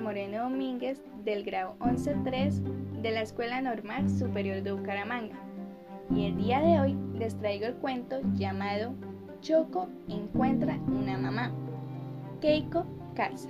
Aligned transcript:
Moreno 0.00 0.44
Domínguez 0.44 1.00
del 1.24 1.44
grado 1.44 1.76
11.3 1.80 3.00
de 3.02 3.10
la 3.10 3.22
Escuela 3.22 3.60
Normal 3.60 4.08
Superior 4.10 4.62
de 4.62 4.72
Bucaramanga 4.72 5.36
y 6.10 6.26
el 6.26 6.36
día 6.36 6.60
de 6.60 6.80
hoy 6.80 6.96
les 7.14 7.36
traigo 7.38 7.66
el 7.66 7.74
cuento 7.74 8.20
llamado 8.34 8.94
Choco 9.40 9.88
encuentra 10.08 10.78
una 10.86 11.16
mamá. 11.18 11.52
Keiko 12.40 12.84
Calza. 13.14 13.48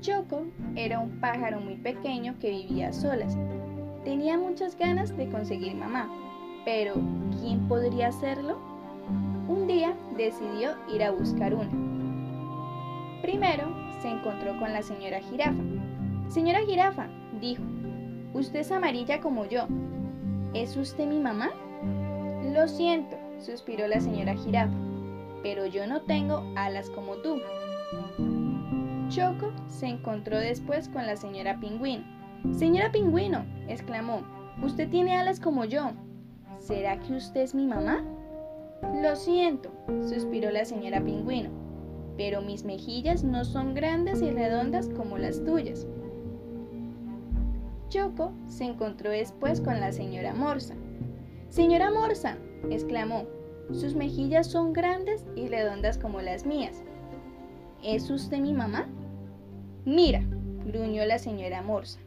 Choco 0.00 0.46
era 0.76 0.98
un 0.98 1.20
pájaro 1.20 1.60
muy 1.60 1.76
pequeño 1.76 2.38
que 2.38 2.50
vivía 2.50 2.92
solas. 2.92 3.36
Tenía 4.04 4.38
muchas 4.38 4.76
ganas 4.76 5.16
de 5.16 5.28
conseguir 5.28 5.74
mamá, 5.74 6.08
pero 6.64 6.94
¿quién 7.40 7.66
podría 7.68 8.08
hacerlo? 8.08 8.58
Un 9.48 9.66
día 9.66 9.94
decidió 10.16 10.76
ir 10.92 11.02
a 11.02 11.10
buscar 11.10 11.54
una. 11.54 11.87
Primero 13.28 13.68
se 14.00 14.08
encontró 14.08 14.58
con 14.58 14.72
la 14.72 14.80
señora 14.80 15.20
jirafa. 15.20 15.62
Señora 16.30 16.60
jirafa, 16.64 17.08
dijo, 17.42 17.62
usted 18.32 18.60
es 18.60 18.72
amarilla 18.72 19.20
como 19.20 19.44
yo. 19.44 19.66
¿Es 20.54 20.78
usted 20.78 21.06
mi 21.06 21.18
mamá? 21.18 21.50
Lo 22.54 22.66
siento, 22.66 23.18
suspiró 23.38 23.86
la 23.86 24.00
señora 24.00 24.34
jirafa, 24.34 24.72
pero 25.42 25.66
yo 25.66 25.86
no 25.86 26.00
tengo 26.00 26.42
alas 26.56 26.88
como 26.88 27.16
tú. 27.16 27.42
Choco 29.10 29.52
se 29.66 29.88
encontró 29.88 30.38
después 30.38 30.88
con 30.88 31.04
la 31.04 31.16
señora 31.16 31.60
Pingüino. 31.60 32.04
Señora 32.52 32.90
Pingüino, 32.90 33.44
exclamó, 33.68 34.22
usted 34.62 34.88
tiene 34.88 35.18
alas 35.18 35.38
como 35.38 35.66
yo. 35.66 35.90
¿Será 36.60 36.98
que 36.98 37.12
usted 37.12 37.42
es 37.42 37.54
mi 37.54 37.66
mamá? 37.66 38.02
Lo 39.02 39.16
siento, 39.16 39.70
suspiró 40.08 40.50
la 40.50 40.64
señora 40.64 41.04
Pingüino, 41.04 41.67
pero 42.18 42.42
mis 42.42 42.64
mejillas 42.64 43.22
no 43.22 43.44
son 43.44 43.74
grandes 43.74 44.20
y 44.20 44.30
redondas 44.30 44.90
como 44.90 45.16
las 45.16 45.42
tuyas. 45.44 45.86
Choco 47.88 48.32
se 48.48 48.64
encontró 48.64 49.10
después 49.10 49.60
con 49.60 49.78
la 49.80 49.92
señora 49.92 50.34
Morsa. 50.34 50.74
Señora 51.48 51.92
Morsa, 51.92 52.36
exclamó, 52.70 53.24
sus 53.70 53.94
mejillas 53.94 54.48
son 54.48 54.72
grandes 54.72 55.24
y 55.36 55.46
redondas 55.46 55.96
como 55.96 56.20
las 56.20 56.44
mías. 56.44 56.82
¿Es 57.84 58.10
usted 58.10 58.40
mi 58.40 58.52
mamá? 58.52 58.88
Mira, 59.84 60.22
gruñó 60.66 61.06
la 61.06 61.20
señora 61.20 61.62
Morsa. 61.62 62.00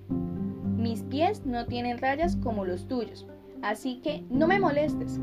Mis 0.75 1.03
pies 1.03 1.45
no 1.45 1.67
tienen 1.67 1.99
rayas 1.99 2.35
como 2.35 2.65
los 2.65 2.85
tuyos, 2.87 3.25
así 3.61 4.01
que 4.01 4.25
no 4.29 4.45
me 4.45 4.59
molestes. 4.59 5.21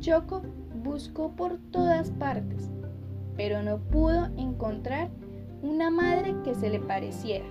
Choco 0.00 0.42
buscó 0.82 1.32
por 1.32 1.58
todas 1.70 2.10
partes, 2.12 2.70
pero 3.38 3.62
no 3.62 3.78
pudo 3.78 4.26
encontrar 4.36 5.08
una 5.62 5.90
madre 5.90 6.34
que 6.44 6.56
se 6.56 6.68
le 6.68 6.80
pareciera. 6.80 7.46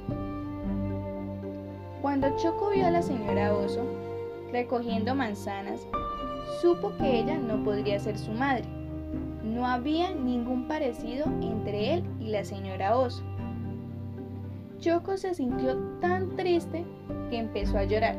Cuando 2.02 2.36
Choco 2.36 2.70
vio 2.72 2.86
a 2.86 2.92
la 2.92 3.02
señora 3.02 3.56
Oso 3.56 3.84
recogiendo 4.52 5.16
manzanas, 5.16 5.88
supo 6.62 6.92
que 6.98 7.22
ella 7.22 7.38
no 7.38 7.64
podría 7.64 8.00
ser 8.00 8.18
su 8.18 8.32
madre. 8.32 8.66
No 9.44 9.66
había 9.66 10.14
ningún 10.14 10.68
parecido 10.68 11.26
entre 11.42 11.94
él 11.94 12.04
y 12.20 12.32
la 12.32 12.44
señora 12.44 12.98
Oso. 12.98 13.24
Choco 14.80 15.16
se 15.16 15.34
sintió 15.34 15.78
tan 16.02 16.36
triste 16.36 16.86
que 17.30 17.38
empezó 17.38 17.78
a 17.78 17.86
llorar. 17.86 18.18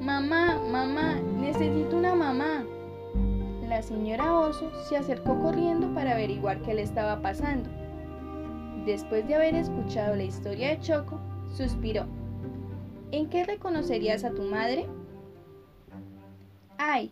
Mamá, 0.00 0.60
mamá, 0.70 1.20
necesito 1.40 1.96
una 1.96 2.16
mamá. 2.16 2.64
La 3.68 3.82
señora 3.82 4.38
Oso 4.38 4.70
se 4.88 4.96
acercó 4.96 5.40
corriendo 5.40 5.92
para 5.94 6.12
averiguar 6.12 6.60
qué 6.60 6.74
le 6.74 6.82
estaba 6.82 7.20
pasando. 7.22 7.70
Después 8.84 9.26
de 9.26 9.34
haber 9.34 9.54
escuchado 9.54 10.14
la 10.14 10.24
historia 10.24 10.68
de 10.68 10.80
Choco, 10.80 11.18
suspiró. 11.48 12.04
¿En 13.10 13.28
qué 13.28 13.44
reconocerías 13.44 14.22
a 14.24 14.32
tu 14.32 14.42
madre? 14.42 14.86
Ay, 16.76 17.10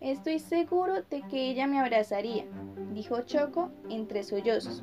estoy 0.00 0.40
seguro 0.40 1.02
de 1.08 1.22
que 1.22 1.50
ella 1.50 1.68
me 1.68 1.78
abrazaría, 1.78 2.46
dijo 2.92 3.22
Choco 3.22 3.70
entre 3.88 4.24
sollozos. 4.24 4.82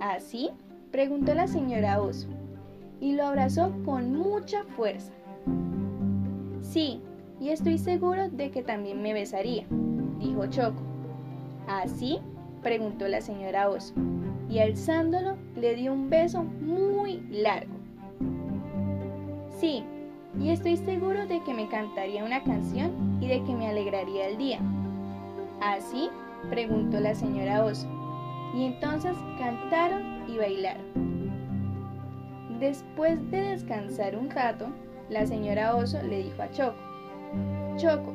¿Así? 0.00 0.50
preguntó 0.90 1.34
la 1.34 1.46
señora 1.46 2.00
Oso, 2.00 2.28
y 3.00 3.14
lo 3.14 3.26
abrazó 3.26 3.70
con 3.84 4.16
mucha 4.16 4.64
fuerza. 4.64 5.12
Sí, 6.62 7.02
y 7.38 7.50
estoy 7.50 7.76
seguro 7.76 8.30
de 8.30 8.50
que 8.50 8.62
también 8.62 9.02
me 9.02 9.12
besaría, 9.12 9.66
dijo 10.18 10.46
Choco. 10.46 10.82
¿Así? 11.66 12.20
preguntó 12.62 13.06
la 13.08 13.20
señora 13.20 13.68
Oso, 13.68 13.94
y 14.48 14.58
alzándolo 14.58 15.36
le 15.54 15.74
dio 15.74 15.92
un 15.92 16.10
beso 16.10 16.42
muy 16.42 17.20
largo. 17.30 17.74
Sí, 19.60 19.84
y 20.40 20.50
estoy 20.50 20.76
seguro 20.76 21.26
de 21.26 21.42
que 21.42 21.54
me 21.54 21.68
cantaría 21.68 22.24
una 22.24 22.42
canción 22.42 23.18
y 23.20 23.28
de 23.28 23.42
que 23.44 23.54
me 23.54 23.68
alegraría 23.68 24.28
el 24.28 24.38
día. 24.38 24.60
¿Así? 25.60 26.10
preguntó 26.50 27.00
la 27.00 27.14
señora 27.14 27.64
Oso. 27.64 27.88
Y 28.54 28.64
entonces 28.64 29.16
cantaron 29.38 30.24
y 30.28 30.38
bailaron. 30.38 31.28
Después 32.60 33.18
de 33.30 33.40
descansar 33.40 34.16
un 34.16 34.30
rato, 34.30 34.68
la 35.10 35.26
señora 35.26 35.76
Oso 35.76 36.02
le 36.02 36.24
dijo 36.24 36.42
a 36.42 36.50
Choco, 36.50 36.78
Choco, 37.76 38.12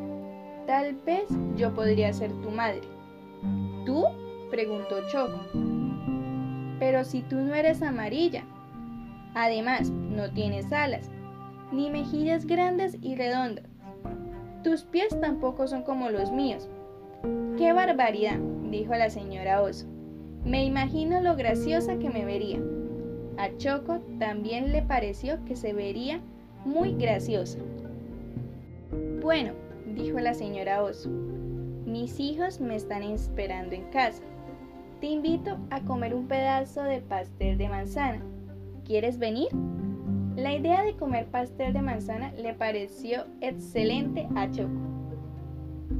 tal 0.65 0.95
vez 1.05 1.25
yo 1.55 1.73
podría 1.73 2.13
ser 2.13 2.31
tu 2.41 2.49
madre. 2.51 2.81
¿Tú? 3.85 4.05
preguntó 4.49 5.07
Choco. 5.09 5.39
Pero 6.79 7.03
si 7.03 7.21
tú 7.21 7.37
no 7.37 7.55
eres 7.55 7.81
amarilla. 7.81 8.43
Además, 9.35 9.89
no 9.89 10.29
tienes 10.31 10.71
alas 10.71 11.09
ni 11.73 11.89
mejillas 11.89 12.45
grandes 12.45 12.97
y 13.01 13.15
redondas. 13.15 13.65
Tus 14.63 14.83
pies 14.83 15.19
tampoco 15.19 15.67
son 15.67 15.83
como 15.83 16.09
los 16.09 16.31
míos. 16.31 16.69
¡Qué 17.57 17.73
barbaridad! 17.73 18.39
dijo 18.69 18.93
la 18.93 19.09
señora 19.09 19.61
Oso. 19.61 19.87
Me 20.45 20.63
imagino 20.63 21.19
lo 21.21 21.35
graciosa 21.35 21.97
que 21.97 22.09
me 22.09 22.25
vería. 22.25 22.59
A 23.37 23.55
Choco 23.57 23.99
también 24.19 24.71
le 24.71 24.83
pareció 24.83 25.43
que 25.45 25.55
se 25.55 25.73
vería 25.73 26.21
muy 26.63 26.93
graciosa. 26.93 27.59
Bueno, 29.21 29.53
dijo 29.85 30.19
la 30.19 30.33
señora 30.33 30.83
Oso, 30.83 31.09
mis 31.85 32.19
hijos 32.19 32.59
me 32.59 32.75
están 32.75 33.03
esperando 33.03 33.75
en 33.75 33.83
casa. 33.89 34.23
Te 34.99 35.07
invito 35.07 35.57
a 35.69 35.81
comer 35.81 36.15
un 36.15 36.27
pedazo 36.27 36.83
de 36.83 37.01
pastel 37.01 37.57
de 37.57 37.69
manzana. 37.69 38.21
¿Quieres 38.85 39.19
venir? 39.19 39.49
La 40.35 40.53
idea 40.53 40.81
de 40.83 40.95
comer 40.95 41.27
pastel 41.27 41.73
de 41.73 41.81
manzana 41.81 42.31
le 42.33 42.53
pareció 42.53 43.25
excelente 43.41 44.27
a 44.35 44.49
Choco. 44.49 44.71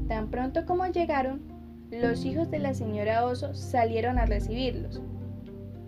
Tan 0.07 0.29
pronto 0.29 0.65
como 0.65 0.87
llegaron, 0.87 1.41
los 1.91 2.25
hijos 2.25 2.49
de 2.49 2.59
la 2.59 2.73
señora 2.73 3.25
Oso 3.25 3.53
salieron 3.53 4.17
a 4.17 4.25
recibirlos. 4.25 5.01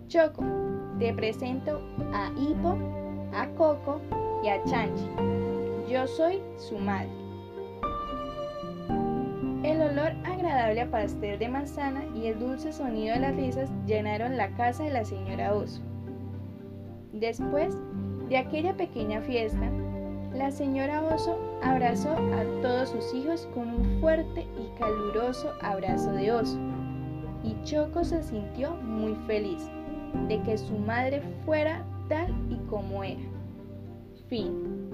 Choco, 0.08 0.44
te 0.98 1.12
presento 1.12 1.80
a 2.12 2.30
Hippo, 2.38 2.76
a 3.34 3.48
Coco 3.56 4.00
y 4.44 4.48
a 4.48 4.62
Chanchi. 4.64 5.08
Yo 5.90 6.06
soy 6.06 6.40
su 6.56 6.78
madre. 6.78 7.25
Agradable 10.56 10.90
pastel 10.90 11.38
de 11.38 11.48
manzana 11.48 12.04
y 12.14 12.28
el 12.28 12.38
dulce 12.38 12.72
sonido 12.72 13.14
de 13.14 13.20
las 13.20 13.36
risas 13.36 13.70
llenaron 13.86 14.36
la 14.36 14.48
casa 14.56 14.84
de 14.84 14.90
la 14.90 15.04
señora 15.04 15.54
Oso. 15.54 15.82
Después, 17.12 17.76
de 18.28 18.38
aquella 18.38 18.76
pequeña 18.76 19.20
fiesta, 19.20 19.70
la 20.34 20.50
señora 20.50 21.02
Oso 21.02 21.38
abrazó 21.62 22.10
a 22.10 22.62
todos 22.62 22.90
sus 22.90 23.14
hijos 23.14 23.48
con 23.54 23.68
un 23.68 24.00
fuerte 24.00 24.46
y 24.58 24.78
caluroso 24.78 25.52
abrazo 25.60 26.12
de 26.12 26.32
oso. 26.32 26.58
Y 27.44 27.54
Choco 27.64 28.02
se 28.04 28.22
sintió 28.22 28.74
muy 28.76 29.14
feliz 29.26 29.68
de 30.28 30.40
que 30.42 30.58
su 30.58 30.76
madre 30.78 31.22
fuera 31.44 31.84
tal 32.08 32.34
y 32.50 32.56
como 32.68 33.04
era. 33.04 33.20
Fin. 34.28 34.85